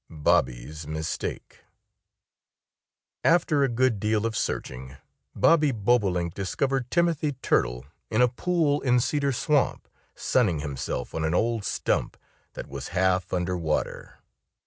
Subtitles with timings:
[0.07, 1.63] XIX BOBBY'S MISTAKE
[3.23, 4.97] AFTER a good deal of searching
[5.35, 11.35] Bobby Bobolink discovered Timothy Turtle in a pool in Cedar Swamp, sunning himself on an
[11.35, 12.17] old stump
[12.53, 14.17] that was half under water.